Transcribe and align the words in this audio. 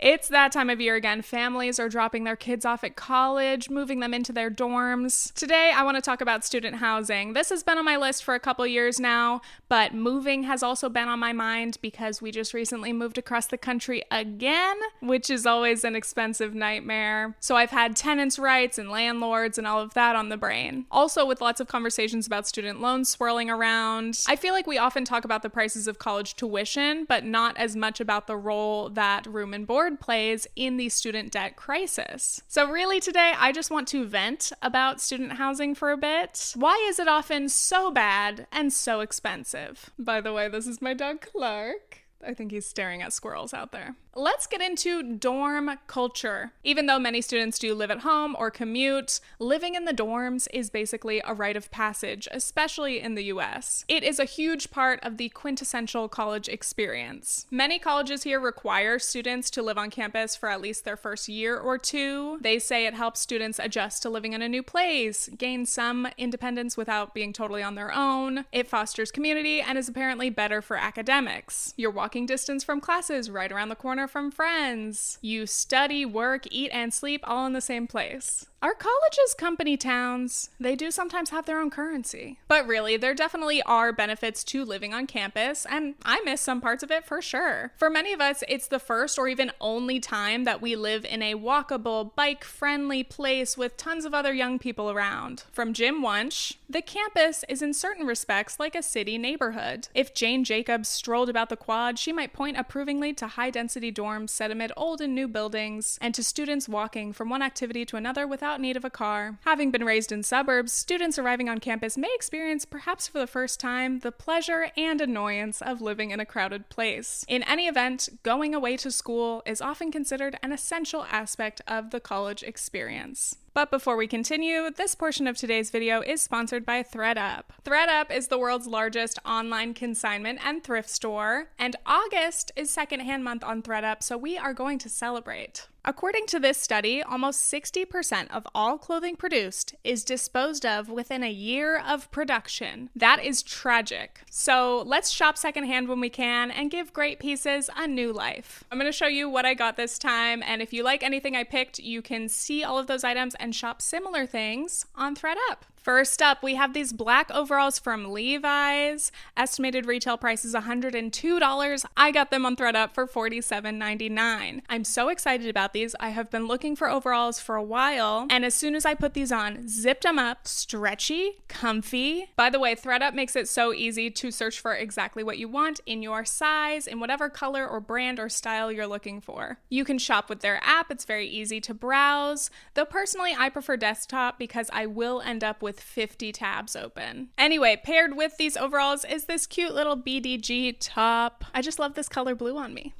It's 0.00 0.28
that 0.28 0.52
time 0.52 0.70
of 0.70 0.80
year 0.80 0.94
again. 0.94 1.22
Families 1.22 1.80
are 1.80 1.88
dropping 1.88 2.22
their 2.22 2.36
kids 2.36 2.64
off 2.64 2.84
at 2.84 2.94
college, 2.94 3.68
moving 3.68 3.98
them 3.98 4.14
into 4.14 4.32
their 4.32 4.48
dorms. 4.48 5.32
Today, 5.34 5.72
I 5.74 5.82
want 5.82 5.96
to 5.96 6.00
talk 6.00 6.20
about 6.20 6.44
student 6.44 6.76
housing. 6.76 7.32
This 7.32 7.50
has 7.50 7.64
been 7.64 7.78
on 7.78 7.84
my 7.84 7.96
list 7.96 8.22
for 8.22 8.34
a 8.34 8.38
couple 8.38 8.64
years 8.64 9.00
now, 9.00 9.40
but 9.68 9.94
moving 9.94 10.44
has 10.44 10.62
also 10.62 10.88
been 10.88 11.08
on 11.08 11.18
my 11.18 11.32
mind 11.32 11.78
because 11.82 12.22
we 12.22 12.30
just 12.30 12.54
recently 12.54 12.92
moved 12.92 13.18
across 13.18 13.48
the 13.48 13.58
country 13.58 14.04
again, 14.12 14.76
which 15.00 15.30
is 15.30 15.46
always 15.46 15.82
an 15.82 15.96
expensive 15.96 16.54
nightmare. 16.54 17.34
So 17.40 17.56
I've 17.56 17.70
had 17.70 17.96
tenants' 17.96 18.38
rights 18.38 18.78
and 18.78 18.90
landlords 18.90 19.58
and 19.58 19.66
all 19.66 19.80
of 19.80 19.94
that 19.94 20.14
on 20.14 20.28
the 20.28 20.36
brain. 20.36 20.86
Also, 20.92 21.26
with 21.26 21.40
lots 21.40 21.60
of 21.60 21.66
conversations 21.66 22.24
about 22.24 22.46
student 22.46 22.80
loans 22.80 23.08
swirling 23.08 23.50
around, 23.50 24.20
I 24.28 24.36
feel 24.36 24.54
like 24.54 24.68
we 24.68 24.78
often 24.78 25.04
talk 25.04 25.24
about 25.24 25.42
the 25.42 25.50
prices 25.50 25.88
of 25.88 25.98
college 25.98 26.36
tuition, 26.36 27.04
but 27.04 27.24
not 27.24 27.56
as 27.56 27.74
much 27.74 27.98
about 27.98 28.28
the 28.28 28.36
role 28.36 28.90
that 28.90 29.26
room 29.26 29.52
and 29.52 29.66
board 29.66 29.87
plays 29.96 30.46
in 30.56 30.76
the 30.76 30.88
student 30.88 31.32
debt 31.32 31.56
crisis. 31.56 32.42
So, 32.48 32.70
really, 32.70 33.00
today 33.00 33.32
I 33.36 33.52
just 33.52 33.70
want 33.70 33.88
to 33.88 34.04
vent 34.04 34.52
about 34.62 35.00
student 35.00 35.32
housing 35.32 35.74
for 35.74 35.90
a 35.90 35.96
bit. 35.96 36.52
Why 36.54 36.86
is 36.88 36.98
it 36.98 37.08
often 37.08 37.48
so 37.48 37.90
bad 37.90 38.46
and 38.52 38.72
so 38.72 39.00
expensive? 39.00 39.90
By 39.98 40.20
the 40.20 40.32
way, 40.32 40.48
this 40.48 40.66
is 40.66 40.82
my 40.82 40.94
dog 40.94 41.20
Clark. 41.20 42.00
I 42.26 42.34
think 42.34 42.50
he's 42.50 42.66
staring 42.66 43.02
at 43.02 43.12
squirrels 43.12 43.54
out 43.54 43.72
there. 43.72 43.94
Let's 44.18 44.48
get 44.48 44.60
into 44.60 45.14
dorm 45.14 45.78
culture. 45.86 46.50
Even 46.64 46.86
though 46.86 46.98
many 46.98 47.20
students 47.20 47.56
do 47.56 47.72
live 47.72 47.92
at 47.92 48.00
home 48.00 48.34
or 48.36 48.50
commute, 48.50 49.20
living 49.38 49.76
in 49.76 49.84
the 49.84 49.94
dorms 49.94 50.48
is 50.52 50.70
basically 50.70 51.22
a 51.24 51.32
rite 51.32 51.56
of 51.56 51.70
passage, 51.70 52.26
especially 52.32 52.98
in 52.98 53.14
the 53.14 53.26
US. 53.26 53.84
It 53.86 54.02
is 54.02 54.18
a 54.18 54.24
huge 54.24 54.72
part 54.72 54.98
of 55.04 55.18
the 55.18 55.28
quintessential 55.28 56.08
college 56.08 56.48
experience. 56.48 57.46
Many 57.52 57.78
colleges 57.78 58.24
here 58.24 58.40
require 58.40 58.98
students 58.98 59.50
to 59.50 59.62
live 59.62 59.78
on 59.78 59.88
campus 59.88 60.34
for 60.34 60.48
at 60.48 60.60
least 60.60 60.84
their 60.84 60.96
first 60.96 61.28
year 61.28 61.56
or 61.56 61.78
two. 61.78 62.38
They 62.40 62.58
say 62.58 62.86
it 62.86 62.94
helps 62.94 63.20
students 63.20 63.60
adjust 63.60 64.02
to 64.02 64.10
living 64.10 64.32
in 64.32 64.42
a 64.42 64.48
new 64.48 64.64
place, 64.64 65.28
gain 65.38 65.64
some 65.64 66.08
independence 66.18 66.76
without 66.76 67.14
being 67.14 67.32
totally 67.32 67.62
on 67.62 67.76
their 67.76 67.94
own. 67.94 68.46
It 68.50 68.66
fosters 68.66 69.12
community 69.12 69.60
and 69.60 69.78
is 69.78 69.88
apparently 69.88 70.28
better 70.28 70.60
for 70.60 70.76
academics. 70.76 71.72
You're 71.76 71.92
walking 71.92 72.26
distance 72.26 72.64
from 72.64 72.80
classes 72.80 73.30
right 73.30 73.52
around 73.52 73.68
the 73.68 73.76
corner 73.76 74.07
from 74.08 74.30
friends. 74.30 75.18
You 75.22 75.46
study, 75.46 76.04
work, 76.04 76.44
eat, 76.50 76.70
and 76.72 76.92
sleep 76.92 77.22
all 77.24 77.46
in 77.46 77.52
the 77.52 77.60
same 77.60 77.86
place. 77.86 78.46
Our 78.60 78.74
colleges 78.74 79.34
company 79.38 79.76
towns, 79.76 80.50
they 80.58 80.74
do 80.74 80.90
sometimes 80.90 81.30
have 81.30 81.46
their 81.46 81.60
own 81.60 81.70
currency. 81.70 82.40
But 82.48 82.66
really, 82.66 82.96
there 82.96 83.14
definitely 83.14 83.62
are 83.62 83.92
benefits 83.92 84.42
to 84.44 84.64
living 84.64 84.92
on 84.92 85.06
campus, 85.06 85.64
and 85.64 85.94
I 86.04 86.20
miss 86.24 86.40
some 86.40 86.60
parts 86.60 86.82
of 86.82 86.90
it 86.90 87.04
for 87.04 87.22
sure. 87.22 87.70
For 87.76 87.88
many 87.88 88.12
of 88.12 88.20
us, 88.20 88.42
it's 88.48 88.66
the 88.66 88.80
first 88.80 89.16
or 89.16 89.28
even 89.28 89.52
only 89.60 90.00
time 90.00 90.42
that 90.42 90.60
we 90.60 90.74
live 90.74 91.04
in 91.04 91.22
a 91.22 91.36
walkable, 91.36 92.16
bike 92.16 92.42
friendly 92.42 93.04
place 93.04 93.56
with 93.56 93.76
tons 93.76 94.04
of 94.04 94.12
other 94.12 94.34
young 94.34 94.58
people 94.58 94.90
around. 94.90 95.44
From 95.52 95.72
Jim 95.72 96.02
Wunsch, 96.02 96.54
the 96.68 96.82
campus 96.82 97.44
is 97.48 97.62
in 97.62 97.72
certain 97.72 98.06
respects 98.06 98.58
like 98.58 98.74
a 98.74 98.82
city 98.82 99.18
neighborhood. 99.18 99.86
If 99.94 100.14
Jane 100.14 100.42
Jacobs 100.42 100.88
strolled 100.88 101.28
about 101.28 101.48
the 101.48 101.56
quad, 101.56 101.96
she 101.96 102.12
might 102.12 102.32
point 102.32 102.58
approvingly 102.58 103.12
to 103.14 103.28
high 103.28 103.50
density 103.50 103.92
dorms 103.92 104.30
set 104.30 104.50
amid 104.50 104.72
old 104.76 105.00
and 105.00 105.14
new 105.14 105.28
buildings, 105.28 105.96
and 106.02 106.12
to 106.16 106.24
students 106.24 106.68
walking 106.68 107.12
from 107.12 107.30
one 107.30 107.40
activity 107.40 107.84
to 107.84 107.96
another 107.96 108.26
without 108.26 108.47
without 108.48 108.62
need 108.62 108.78
of 108.78 108.84
a 108.84 108.88
car. 108.88 109.38
Having 109.44 109.72
been 109.72 109.84
raised 109.84 110.10
in 110.10 110.22
suburbs, 110.22 110.72
students 110.72 111.18
arriving 111.18 111.50
on 111.50 111.58
campus 111.58 111.98
may 111.98 112.08
experience, 112.14 112.64
perhaps 112.64 113.06
for 113.06 113.18
the 113.18 113.26
first 113.26 113.60
time, 113.60 113.98
the 113.98 114.10
pleasure 114.10 114.70
and 114.74 115.02
annoyance 115.02 115.60
of 115.60 115.82
living 115.82 116.12
in 116.12 116.18
a 116.18 116.24
crowded 116.24 116.70
place. 116.70 117.26
In 117.28 117.42
any 117.42 117.66
event, 117.66 118.08
going 118.22 118.54
away 118.54 118.78
to 118.78 118.90
school 118.90 119.42
is 119.44 119.60
often 119.60 119.92
considered 119.92 120.38
an 120.42 120.50
essential 120.50 121.04
aspect 121.10 121.60
of 121.68 121.90
the 121.90 122.00
college 122.00 122.42
experience. 122.42 123.36
But 123.52 123.70
before 123.70 123.96
we 123.96 124.06
continue, 124.06 124.70
this 124.70 124.94
portion 124.94 125.26
of 125.26 125.36
today's 125.36 125.70
video 125.70 126.00
is 126.00 126.22
sponsored 126.22 126.64
by 126.64 126.82
ThredUp. 126.82 127.42
ThredUp 127.64 128.10
is 128.10 128.28
the 128.28 128.38
world's 128.38 128.68
largest 128.68 129.18
online 129.26 129.74
consignment 129.74 130.38
and 130.42 130.64
thrift 130.64 130.88
store, 130.88 131.50
and 131.58 131.76
August 131.84 132.52
is 132.56 132.70
secondhand 132.70 133.24
month 133.24 133.44
on 133.44 133.62
ThredUp, 133.62 134.02
so 134.02 134.16
we 134.16 134.38
are 134.38 134.54
going 134.54 134.78
to 134.78 134.88
celebrate. 134.88 135.66
According 135.88 136.26
to 136.26 136.38
this 136.38 136.58
study, 136.58 137.02
almost 137.02 137.50
60% 137.50 138.30
of 138.30 138.46
all 138.54 138.76
clothing 138.76 139.16
produced 139.16 139.74
is 139.82 140.04
disposed 140.04 140.66
of 140.66 140.90
within 140.90 141.22
a 141.22 141.30
year 141.30 141.78
of 141.78 142.10
production. 142.10 142.90
That 142.94 143.24
is 143.24 143.42
tragic. 143.42 144.20
So 144.30 144.82
let's 144.84 145.08
shop 145.08 145.38
secondhand 145.38 145.88
when 145.88 145.98
we 145.98 146.10
can 146.10 146.50
and 146.50 146.70
give 146.70 146.92
great 146.92 147.18
pieces 147.18 147.70
a 147.74 147.86
new 147.86 148.12
life. 148.12 148.64
I'm 148.70 148.78
to 148.78 148.92
show 148.92 149.06
you 149.06 149.30
what 149.30 149.46
I 149.46 149.54
got 149.54 149.78
this 149.78 149.98
time, 149.98 150.42
and 150.42 150.60
if 150.60 150.74
you 150.74 150.82
like 150.82 151.02
anything 151.02 151.34
I 151.34 151.44
picked, 151.44 151.78
you 151.78 152.02
can 152.02 152.28
see 152.28 152.62
all 152.62 152.78
of 152.78 152.86
those 152.86 153.02
items 153.02 153.34
and 153.36 153.54
shop 153.54 153.80
similar 153.80 154.26
things 154.26 154.84
on 154.94 155.16
ThredUp. 155.16 155.60
First 155.88 156.20
up, 156.20 156.42
we 156.42 156.56
have 156.56 156.74
these 156.74 156.92
black 156.92 157.30
overalls 157.30 157.78
from 157.78 158.12
Levi's. 158.12 159.10
Estimated 159.38 159.86
retail 159.86 160.18
price 160.18 160.44
is 160.44 160.54
$102. 160.54 161.84
I 161.96 162.10
got 162.10 162.30
them 162.30 162.44
on 162.44 162.56
ThredUp 162.56 162.92
for 162.92 163.06
$47.99. 163.06 164.60
I'm 164.68 164.84
so 164.84 165.08
excited 165.08 165.48
about 165.48 165.72
these. 165.72 165.96
I 165.98 166.10
have 166.10 166.30
been 166.30 166.46
looking 166.46 166.76
for 166.76 166.90
overalls 166.90 167.40
for 167.40 167.56
a 167.56 167.62
while, 167.62 168.26
and 168.28 168.44
as 168.44 168.54
soon 168.54 168.74
as 168.74 168.84
I 168.84 168.92
put 168.92 169.14
these 169.14 169.32
on, 169.32 169.66
zipped 169.66 170.02
them 170.02 170.18
up, 170.18 170.46
stretchy, 170.46 171.38
comfy. 171.48 172.32
By 172.36 172.50
the 172.50 172.60
way, 172.60 172.74
ThredUp 172.74 173.14
makes 173.14 173.34
it 173.34 173.48
so 173.48 173.72
easy 173.72 174.10
to 174.10 174.30
search 174.30 174.60
for 174.60 174.74
exactly 174.74 175.24
what 175.24 175.38
you 175.38 175.48
want 175.48 175.80
in 175.86 176.02
your 176.02 176.26
size, 176.26 176.86
in 176.86 177.00
whatever 177.00 177.30
color 177.30 177.66
or 177.66 177.80
brand 177.80 178.20
or 178.20 178.28
style 178.28 178.70
you're 178.70 178.86
looking 178.86 179.22
for. 179.22 179.58
You 179.70 179.86
can 179.86 179.96
shop 179.96 180.28
with 180.28 180.40
their 180.40 180.60
app, 180.62 180.90
it's 180.90 181.06
very 181.06 181.26
easy 181.26 181.62
to 181.62 181.72
browse. 181.72 182.50
Though 182.74 182.84
personally, 182.84 183.34
I 183.34 183.48
prefer 183.48 183.78
desktop 183.78 184.38
because 184.38 184.68
I 184.70 184.84
will 184.84 185.22
end 185.22 185.42
up 185.42 185.62
with 185.62 185.77
with 185.78 185.84
50 185.84 186.32
tabs 186.32 186.74
open. 186.74 187.28
Anyway, 187.38 187.80
paired 187.82 188.16
with 188.16 188.36
these 188.36 188.56
overalls 188.56 189.04
is 189.04 189.24
this 189.24 189.46
cute 189.46 189.74
little 189.74 189.96
BDG 189.96 190.76
top. 190.80 191.44
I 191.54 191.62
just 191.62 191.78
love 191.78 191.94
this 191.94 192.08
color 192.08 192.34
blue 192.34 192.58
on 192.58 192.74
me. 192.74 192.94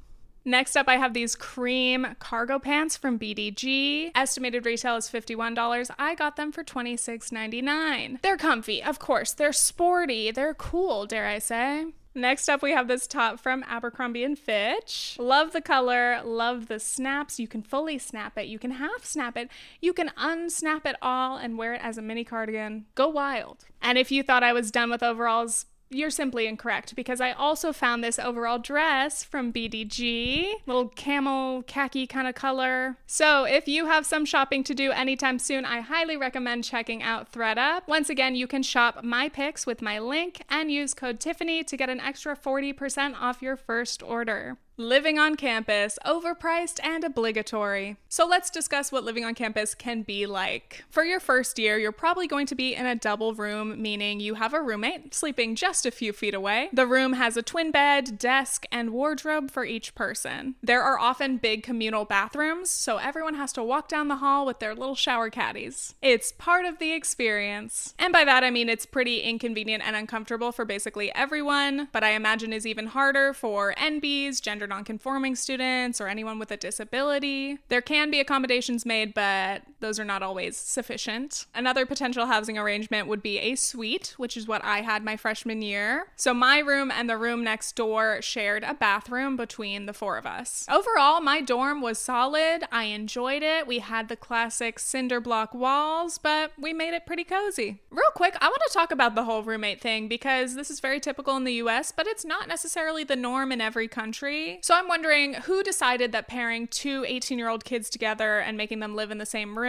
Next 0.44 0.76
up, 0.76 0.88
I 0.88 0.96
have 0.96 1.12
these 1.12 1.34
cream 1.34 2.06
cargo 2.20 2.58
pants 2.58 2.96
from 2.96 3.18
BDG. 3.18 4.12
Estimated 4.14 4.64
retail 4.64 4.96
is 4.96 5.10
$51. 5.10 5.90
I 5.98 6.14
got 6.14 6.36
them 6.36 6.52
for 6.52 6.62
$26.99. 6.62 8.22
They're 8.22 8.36
comfy, 8.36 8.82
of 8.82 8.98
course. 8.98 9.32
They're 9.32 9.52
sporty. 9.52 10.30
They're 10.30 10.54
cool, 10.54 11.04
dare 11.04 11.26
I 11.26 11.40
say. 11.40 11.86
Next 12.14 12.48
up, 12.48 12.62
we 12.62 12.72
have 12.72 12.88
this 12.88 13.06
top 13.06 13.38
from 13.38 13.64
Abercrombie 13.68 14.24
and 14.24 14.38
Fitch. 14.38 15.16
Love 15.18 15.52
the 15.52 15.60
color, 15.60 16.20
love 16.24 16.66
the 16.66 16.80
snaps. 16.80 17.38
You 17.38 17.46
can 17.46 17.62
fully 17.62 17.98
snap 17.98 18.36
it, 18.36 18.46
you 18.46 18.58
can 18.58 18.72
half 18.72 19.04
snap 19.04 19.36
it, 19.36 19.48
you 19.80 19.92
can 19.92 20.10
unsnap 20.18 20.84
it 20.84 20.96
all 21.00 21.36
and 21.36 21.58
wear 21.58 21.74
it 21.74 21.80
as 21.82 21.98
a 21.98 22.02
mini 22.02 22.24
cardigan. 22.24 22.86
Go 22.94 23.08
wild. 23.08 23.64
And 23.80 23.98
if 23.98 24.10
you 24.10 24.22
thought 24.22 24.42
I 24.42 24.52
was 24.52 24.70
done 24.70 24.90
with 24.90 25.02
overalls, 25.02 25.66
you're 25.90 26.10
simply 26.10 26.46
incorrect 26.46 26.94
because 26.94 27.20
I 27.20 27.32
also 27.32 27.72
found 27.72 28.02
this 28.02 28.18
overall 28.18 28.58
dress 28.58 29.24
from 29.24 29.52
BDG, 29.52 30.52
little 30.66 30.88
camel 30.88 31.62
khaki 31.62 32.06
kind 32.06 32.28
of 32.28 32.34
color. 32.34 32.96
So, 33.06 33.44
if 33.44 33.66
you 33.68 33.86
have 33.86 34.06
some 34.06 34.24
shopping 34.24 34.64
to 34.64 34.74
do 34.74 34.90
anytime 34.90 35.38
soon, 35.38 35.64
I 35.64 35.80
highly 35.80 36.16
recommend 36.16 36.64
checking 36.64 37.02
out 37.02 37.32
ThredUp. 37.32 37.88
Once 37.88 38.10
again, 38.10 38.34
you 38.34 38.46
can 38.46 38.62
shop 38.62 39.02
my 39.02 39.28
picks 39.28 39.66
with 39.66 39.82
my 39.82 39.98
link 39.98 40.42
and 40.48 40.70
use 40.70 40.94
code 40.94 41.20
Tiffany 41.20 41.64
to 41.64 41.76
get 41.76 41.88
an 41.88 42.00
extra 42.00 42.36
40% 42.36 43.14
off 43.18 43.42
your 43.42 43.56
first 43.56 44.02
order. 44.02 44.58
Living 44.80 45.18
on 45.18 45.34
campus, 45.34 45.98
overpriced 46.06 46.78
and 46.84 47.02
obligatory. 47.02 47.96
So 48.08 48.24
let's 48.24 48.48
discuss 48.48 48.92
what 48.92 49.02
living 49.02 49.24
on 49.24 49.34
campus 49.34 49.74
can 49.74 50.02
be 50.02 50.24
like. 50.24 50.84
For 50.88 51.02
your 51.04 51.18
first 51.18 51.58
year, 51.58 51.78
you're 51.78 51.90
probably 51.90 52.28
going 52.28 52.46
to 52.46 52.54
be 52.54 52.76
in 52.76 52.86
a 52.86 52.94
double 52.94 53.34
room, 53.34 53.82
meaning 53.82 54.20
you 54.20 54.34
have 54.34 54.54
a 54.54 54.62
roommate 54.62 55.14
sleeping 55.14 55.56
just 55.56 55.84
a 55.84 55.90
few 55.90 56.12
feet 56.12 56.32
away. 56.32 56.68
The 56.72 56.86
room 56.86 57.14
has 57.14 57.36
a 57.36 57.42
twin 57.42 57.72
bed, 57.72 58.20
desk, 58.20 58.66
and 58.70 58.90
wardrobe 58.90 59.50
for 59.50 59.64
each 59.64 59.96
person. 59.96 60.54
There 60.62 60.84
are 60.84 60.96
often 60.96 61.38
big 61.38 61.64
communal 61.64 62.04
bathrooms, 62.04 62.70
so 62.70 62.98
everyone 62.98 63.34
has 63.34 63.52
to 63.54 63.64
walk 63.64 63.88
down 63.88 64.06
the 64.06 64.16
hall 64.18 64.46
with 64.46 64.60
their 64.60 64.76
little 64.76 64.94
shower 64.94 65.28
caddies. 65.28 65.96
It's 66.00 66.30
part 66.30 66.64
of 66.64 66.78
the 66.78 66.92
experience. 66.92 67.94
And 67.98 68.12
by 68.12 68.24
that 68.24 68.44
I 68.44 68.50
mean 68.52 68.68
it's 68.68 68.86
pretty 68.86 69.22
inconvenient 69.22 69.82
and 69.84 69.96
uncomfortable 69.96 70.52
for 70.52 70.64
basically 70.64 71.12
everyone, 71.16 71.88
but 71.90 72.04
I 72.04 72.10
imagine 72.10 72.52
is 72.52 72.64
even 72.64 72.86
harder 72.86 73.32
for 73.32 73.74
NBs, 73.74 74.40
gender 74.40 74.67
nonconforming 74.68 75.34
students, 75.34 76.00
or 76.00 76.06
anyone 76.06 76.38
with 76.38 76.50
a 76.50 76.56
disability. 76.56 77.58
There 77.68 77.82
can 77.82 78.10
be 78.10 78.20
accommodations 78.20 78.86
made, 78.86 79.14
but 79.14 79.62
those 79.80 80.00
are 80.00 80.04
not 80.04 80.22
always 80.22 80.56
sufficient. 80.56 81.46
Another 81.54 81.86
potential 81.86 82.26
housing 82.26 82.58
arrangement 82.58 83.06
would 83.06 83.22
be 83.22 83.38
a 83.38 83.54
suite, 83.54 84.14
which 84.16 84.36
is 84.36 84.48
what 84.48 84.64
I 84.64 84.80
had 84.80 85.04
my 85.04 85.16
freshman 85.16 85.62
year. 85.62 86.08
So 86.16 86.34
my 86.34 86.58
room 86.58 86.90
and 86.90 87.08
the 87.08 87.16
room 87.16 87.44
next 87.44 87.76
door 87.76 88.20
shared 88.20 88.64
a 88.64 88.74
bathroom 88.74 89.36
between 89.36 89.86
the 89.86 89.92
four 89.92 90.16
of 90.16 90.26
us. 90.26 90.66
Overall, 90.70 91.20
my 91.20 91.40
dorm 91.40 91.80
was 91.80 91.98
solid. 91.98 92.64
I 92.72 92.84
enjoyed 92.84 93.42
it. 93.42 93.66
We 93.66 93.78
had 93.78 94.08
the 94.08 94.16
classic 94.16 94.78
cinder 94.78 95.20
block 95.20 95.54
walls, 95.54 96.18
but 96.18 96.52
we 96.58 96.72
made 96.72 96.94
it 96.94 97.06
pretty 97.06 97.24
cozy. 97.24 97.80
Real 97.90 98.10
quick, 98.14 98.36
I 98.40 98.48
want 98.48 98.62
to 98.66 98.74
talk 98.74 98.90
about 98.90 99.14
the 99.14 99.24
whole 99.24 99.42
roommate 99.42 99.80
thing 99.80 100.08
because 100.08 100.54
this 100.54 100.70
is 100.70 100.80
very 100.80 101.00
typical 101.00 101.36
in 101.36 101.44
the 101.44 101.54
US, 101.54 101.92
but 101.92 102.06
it's 102.06 102.24
not 102.24 102.48
necessarily 102.48 103.04
the 103.04 103.16
norm 103.16 103.52
in 103.52 103.60
every 103.60 103.88
country. 103.88 104.58
So 104.62 104.74
I'm 104.74 104.88
wondering 104.88 105.34
who 105.34 105.62
decided 105.62 106.12
that 106.12 106.28
pairing 106.28 106.66
two 106.66 107.04
18 107.06 107.38
year 107.38 107.48
old 107.48 107.64
kids 107.64 107.88
together 107.88 108.38
and 108.38 108.56
making 108.56 108.80
them 108.80 108.96
live 108.96 109.10
in 109.10 109.18
the 109.18 109.26
same 109.26 109.58
room 109.58 109.67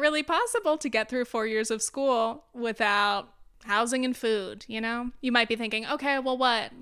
really 0.00 0.22
possible 0.22 0.76
to 0.78 0.88
get 0.88 1.08
through 1.08 1.26
four 1.26 1.46
years 1.46 1.70
of 1.70 1.82
school 1.82 2.44
without 2.52 3.32
housing 3.64 4.04
and 4.04 4.16
food, 4.16 4.64
you 4.68 4.80
know? 4.80 5.10
You 5.20 5.32
might 5.32 5.48
be 5.48 5.56
thinking, 5.56 5.86
okay, 5.86 6.18
well, 6.18 6.38
what? 6.42 6.72